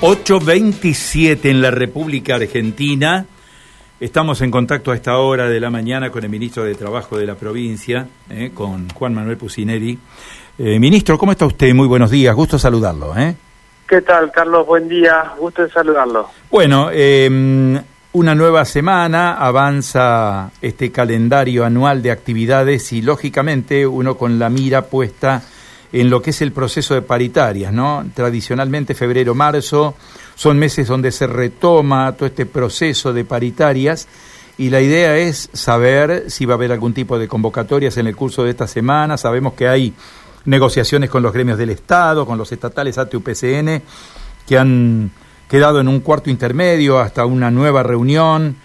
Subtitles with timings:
[0.00, 3.24] 8.27 en la República Argentina.
[3.98, 7.24] Estamos en contacto a esta hora de la mañana con el ministro de Trabajo de
[7.24, 9.98] la provincia, eh, con Juan Manuel Pusineri.
[10.58, 11.72] Eh, ministro, ¿cómo está usted?
[11.72, 13.16] Muy buenos días, gusto saludarlo.
[13.16, 13.36] ¿eh?
[13.88, 14.66] ¿Qué tal, Carlos?
[14.66, 16.28] Buen día, gusto de saludarlo.
[16.50, 17.80] Bueno, em,
[18.12, 24.82] una nueva semana, avanza este calendario anual de actividades y lógicamente uno con la mira
[24.82, 25.42] puesta
[26.00, 28.04] en lo que es el proceso de paritarias, ¿no?
[28.14, 29.94] Tradicionalmente febrero, marzo
[30.34, 34.06] son meses donde se retoma todo este proceso de paritarias
[34.58, 38.14] y la idea es saber si va a haber algún tipo de convocatorias en el
[38.14, 39.16] curso de esta semana.
[39.16, 39.94] Sabemos que hay
[40.44, 43.80] negociaciones con los gremios del Estado, con los estatales ATUPCN,
[44.46, 45.10] que han
[45.48, 48.56] quedado en un cuarto intermedio hasta una nueva reunión.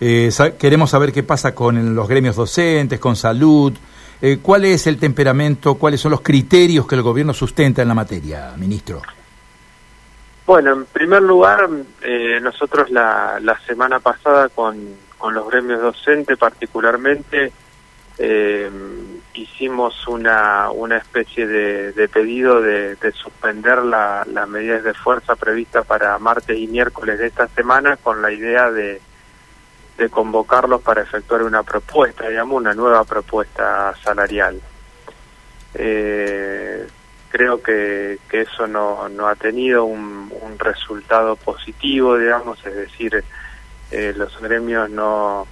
[0.00, 3.72] Eh, queremos saber qué pasa con los gremios docentes, con salud,
[4.20, 7.94] eh, ¿Cuál es el temperamento, cuáles son los criterios que el gobierno sustenta en la
[7.94, 9.02] materia, ministro?
[10.44, 11.68] Bueno, en primer lugar,
[12.02, 14.76] eh, nosotros la, la, semana pasada con,
[15.18, 17.52] con, los gremios docentes particularmente
[18.18, 18.70] eh,
[19.34, 26.18] hicimos una, una especie de, pedido de, de suspender las medidas de fuerza previstas para
[26.18, 29.00] martes y miércoles de esta semana con la idea de,
[29.98, 34.60] de convocarlos para efectuar una propuesta, digamos, una nueva propuesta salarial.
[35.74, 36.86] Eh,
[37.28, 43.24] creo que, que, eso no, no ha tenido un, resultado positivo, digamos, es decir,
[43.92, 45.46] eh, los gremios no,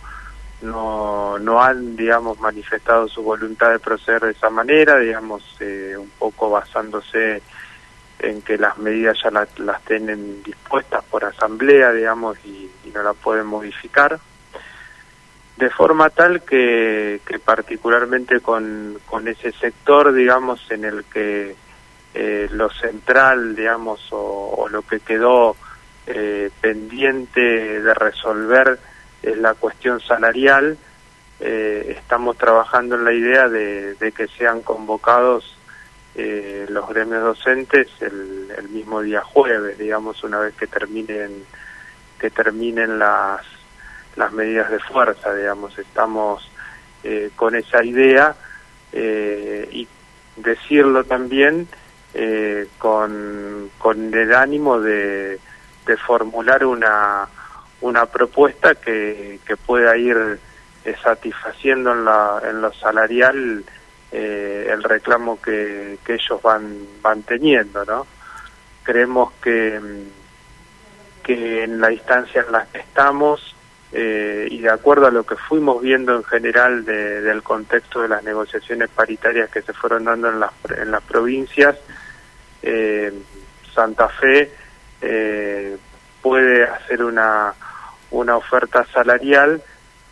[0.62, 6.10] no, no han, digamos, manifestado su voluntad de proceder de esa manera, digamos, eh, un
[6.18, 7.40] poco basándose
[8.18, 13.12] en que las medidas ya las tienen dispuestas por asamblea, digamos, y, y no la
[13.12, 14.18] pueden modificar
[15.56, 21.56] de forma tal que, particularmente con, con, ese sector, digamos, en el que
[22.14, 25.56] eh, lo central, digamos, o, lo que quedó
[26.06, 28.78] eh, pendiente de resolver
[29.22, 30.76] es la cuestión salarial,
[31.40, 35.52] eh, estamos trabajando en la idea de, que sean convocados
[36.68, 41.44] los gremios docentes el, el mismo día jueves, digamos, una vez que terminen
[42.18, 43.44] que terminen las
[44.16, 46.50] las medidas de fuerza, digamos, estamos
[47.04, 48.34] eh, con esa idea
[48.92, 49.86] eh, y
[50.36, 51.68] decirlo también
[52.14, 55.38] eh, con, con el ánimo de,
[55.86, 57.28] de formular una,
[57.82, 60.40] una propuesta que, que pueda ir
[61.02, 63.64] satisfaciendo en, la, en lo salarial
[64.12, 68.06] el reclamo que, que ellos van, van teniendo, ¿no?
[68.82, 69.78] Creemos que,
[71.22, 73.55] que en la instancia en la que estamos
[73.92, 78.24] eh, y de acuerdo a lo que fuimos viendo en general del contexto de las
[78.24, 81.76] negociaciones paritarias que se fueron dando en las, en las provincias,
[82.62, 83.12] eh,
[83.72, 84.50] Santa Fe
[85.00, 85.76] eh,
[86.20, 87.54] puede hacer una,
[88.10, 89.62] una oferta salarial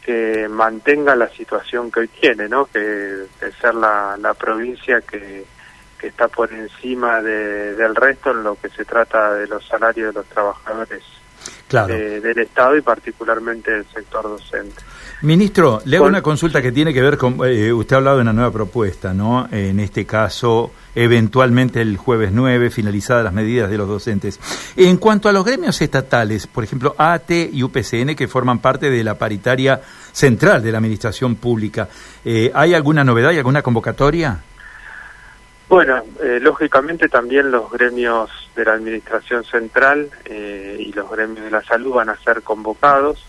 [0.02, 2.66] que mantenga la situación que hoy tiene, ¿no?
[2.66, 5.44] que de ser la, la provincia que,
[5.98, 10.14] que está por encima de, del resto en lo que se trata de los salarios
[10.14, 11.02] de los trabajadores
[11.82, 14.82] del Estado y particularmente del sector docente.
[15.22, 18.22] Ministro, le hago una consulta que tiene que ver con, eh, usted ha hablado de
[18.22, 19.48] una nueva propuesta, ¿no?
[19.50, 24.38] En este caso, eventualmente el jueves 9, finalizadas las medidas de los docentes.
[24.76, 29.02] En cuanto a los gremios estatales, por ejemplo, AT y UPCN, que forman parte de
[29.02, 29.80] la paritaria
[30.12, 31.88] central de la Administración Pública,
[32.24, 34.42] eh, ¿hay alguna novedad y alguna convocatoria?
[35.68, 41.50] Bueno, eh, lógicamente también los gremios de la Administración Central eh, y los gremios de
[41.50, 43.24] la salud van a ser convocados.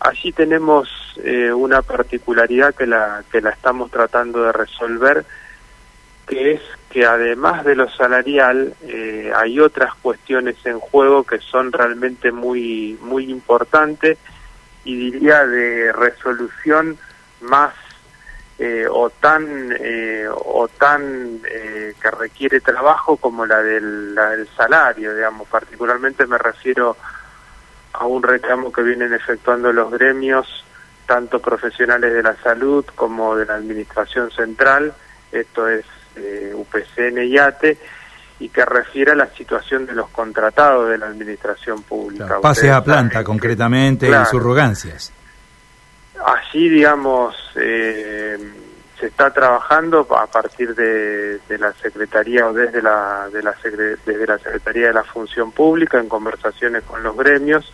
[0.00, 0.88] Allí tenemos
[1.22, 5.24] eh, una particularidad que la, que la estamos tratando de resolver,
[6.26, 6.60] que es
[6.90, 8.74] que además de lo salarial
[9.36, 14.18] hay otras cuestiones en juego que son realmente muy, muy importantes
[14.84, 16.98] y diría de resolución
[17.40, 17.74] más
[18.58, 24.48] eh, o tan eh, o tan eh, que requiere trabajo como la del, la del
[24.56, 26.96] salario digamos particularmente me refiero
[27.92, 30.64] a un reclamo que vienen efectuando los gremios
[31.04, 34.94] tanto profesionales de la salud como de la administración central
[35.32, 35.84] esto es
[36.54, 37.78] UPCN y ATE
[38.38, 42.40] y que refiere a la situación de los contratados de la administración pública.
[42.40, 45.12] pase a planta, concretamente, y subrogancias.
[46.26, 48.36] Allí, digamos, eh,
[48.98, 54.36] se está trabajando a partir de, la Secretaría o desde la, de la, desde la
[54.38, 57.72] Secretaría de la Función Pública en conversaciones con los gremios,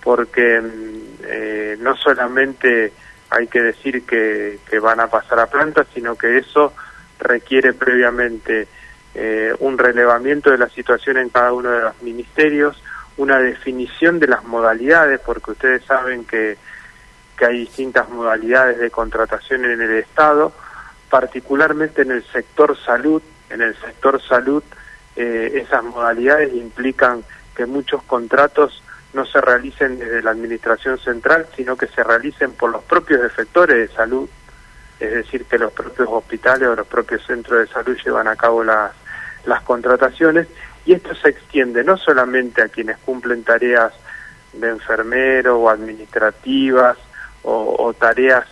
[0.00, 2.92] porque mm, eh, no solamente
[3.30, 6.72] hay que decir que, van a pasar a planta, sino que eso
[7.18, 8.68] requiere previamente
[9.12, 12.80] eh, un relevamiento de la situación en cada uno de los ministerios,
[13.16, 16.58] una definición de las modalidades, porque ustedes saben que,
[17.36, 20.52] que hay distintas modalidades de contratación en el Estado,
[21.10, 23.22] particularmente en el sector salud.
[23.50, 24.62] En el sector salud
[25.14, 27.24] eh, esas modalidades implican
[27.54, 28.82] que muchos contratos
[29.14, 33.76] no se realicen desde la Administración Central, sino que se realicen por los propios efectores
[33.76, 34.28] de salud,
[35.00, 38.62] es decir, que los propios hospitales o los propios centros de salud llevan a cabo
[38.62, 38.92] las,
[39.46, 40.48] las contrataciones
[40.84, 43.92] y esto se extiende no solamente a quienes cumplen tareas
[44.52, 46.98] de enfermero o administrativas
[47.48, 48.46] o, tareas,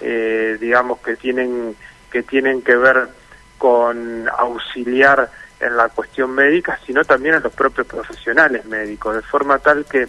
[0.00, 1.76] eh, digamos, que tienen,
[2.10, 3.08] que tienen que ver
[3.58, 5.30] con auxiliar
[5.60, 10.08] en la cuestión médica, sino también a los propios profesionales médicos, de forma tal que,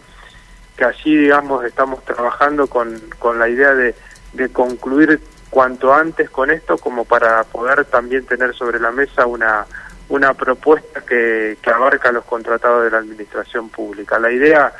[0.75, 3.93] que allí, digamos, estamos trabajando con, con la idea de,
[4.33, 9.65] de concluir cuanto antes con esto como para poder también tener sobre la mesa una,
[10.07, 14.17] una propuesta que, que abarca los contratados de la administración pública.
[14.17, 14.73] La idea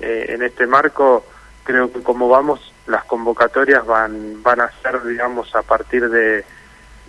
[0.00, 1.26] eh, en este marco,
[1.64, 6.44] creo que como vamos, las convocatorias van, van a ser, digamos, a partir de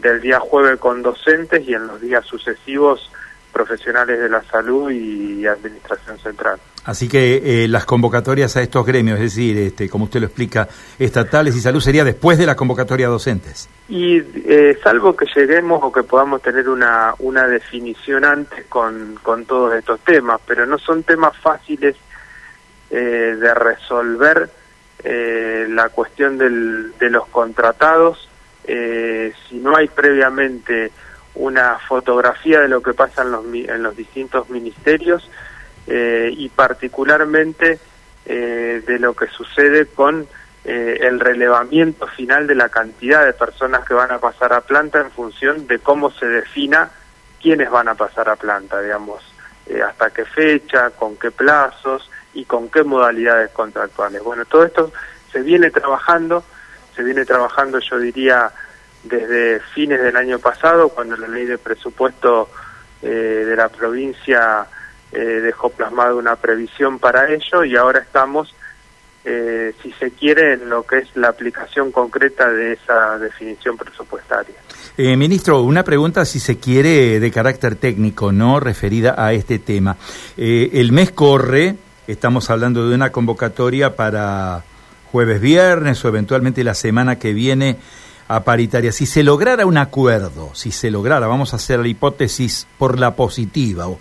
[0.02, 3.10] del día jueves con docentes y en los días sucesivos
[3.52, 6.60] profesionales de la salud y administración central.
[6.84, 10.68] Así que eh, las convocatorias a estos gremios, es decir, este, como usted lo explica,
[11.00, 13.69] estatales y salud, sería después de la convocatoria a docentes.
[13.88, 19.46] Y eh, salvo que lleguemos o que podamos tener una, una definición antes con, con
[19.46, 21.96] todos estos temas, pero no son temas fáciles
[22.89, 24.49] eh, de resolver
[25.03, 28.27] la cuestión del, de los contratados.
[28.63, 30.91] Eh, si no hay previamente
[31.35, 35.29] una fotografía de lo que pasa en los, en los distintos ministerios
[35.87, 37.79] eh, y particularmente
[38.25, 40.27] eh, de lo que sucede con
[40.63, 44.99] eh, el relevamiento final de la cantidad de personas que van a pasar a planta
[44.99, 46.89] en función de cómo se defina
[47.41, 49.21] quiénes van a pasar a planta, digamos,
[49.87, 54.21] hasta qué fecha, con qué plazos y con qué modalidades contractuales.
[54.23, 54.91] Bueno, todo esto
[55.31, 56.43] se viene trabajando
[56.95, 58.51] se viene trabajando, yo diría,
[59.03, 62.49] desde fines del año pasado, cuando la ley de presupuesto
[63.01, 64.65] eh, de la provincia
[65.11, 68.55] eh, dejó plasmada una previsión para ello y ahora estamos,
[69.25, 74.55] eh, si se quiere, en lo que es la aplicación concreta de esa definición presupuestaria.
[74.97, 79.97] ministro, una pregunta, si se quiere, de carácter técnico, no referida a este tema.
[80.37, 81.75] el mes corre,
[82.07, 84.63] estamos hablando de una convocatoria para
[85.12, 87.78] jueves, viernes o eventualmente la semana que viene
[88.28, 88.92] a paritaria.
[88.92, 93.16] Si se lograra un acuerdo, si se lograra, vamos a hacer la hipótesis por la
[93.16, 94.00] positiva, o,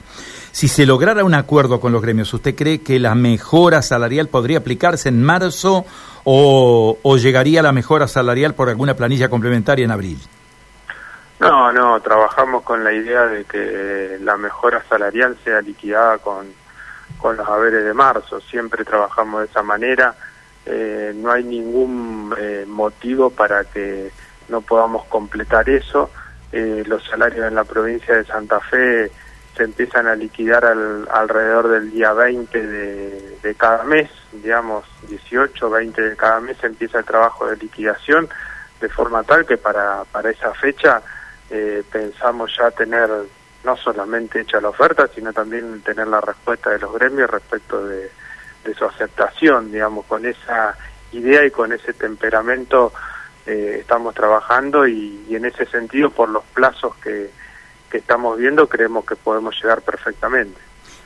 [0.50, 4.58] si se lograra un acuerdo con los gremios, ¿usted cree que la mejora salarial podría
[4.58, 5.84] aplicarse en marzo
[6.22, 10.18] o, o llegaría la mejora salarial por alguna planilla complementaria en abril?
[11.40, 16.46] No, no, trabajamos con la idea de que la mejora salarial sea liquidada con,
[17.18, 18.40] con los haberes de marzo.
[18.40, 20.14] Siempre trabajamos de esa manera
[20.66, 24.10] eh, no hay ningún eh, motivo para que
[24.48, 26.10] no podamos completar eso.
[26.52, 29.10] Eh, los salarios en la provincia de Santa Fe
[29.56, 36.02] se empiezan a liquidar alrededor del día 20 de, de, cada mes, digamos 18, 20
[36.02, 38.28] de cada mes empieza el trabajo de liquidación,
[38.80, 41.00] de forma tal que para, para esa fecha
[41.92, 43.08] pensamos ya tener
[43.64, 48.10] no solamente hecha la oferta, sino también tener la respuesta de los gremios respecto de
[48.76, 50.76] su aceptación, digamos, con esa
[51.12, 52.92] idea y con ese temperamento
[53.46, 57.30] eh, estamos trabajando y, en ese sentido, por los plazos que
[57.92, 60.60] estamos viendo, creemos que podemos llegar perfectamente.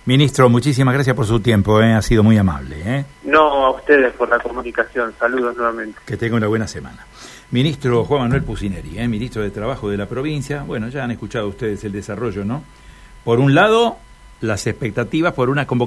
[0.09, 1.93] Ministro, muchísimas gracias por su tiempo, ¿eh?
[1.93, 2.77] ha sido muy amable.
[2.83, 3.05] ¿eh?
[3.25, 5.13] No, a ustedes por la comunicación.
[5.19, 5.99] Saludos nuevamente.
[6.07, 7.05] Que tenga una buena semana.
[7.51, 9.07] Ministro Juan Manuel Pusineri, ¿eh?
[9.07, 10.63] ministro de Trabajo de la provincia.
[10.63, 12.65] Bueno, ya han escuchado ustedes el desarrollo, ¿no?
[13.23, 13.99] Por un lado,
[14.41, 15.87] las expectativas por una convocatoria.